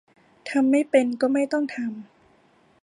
[0.49, 1.93] ทำไม่เป็น ก็ไม่ต้องทำ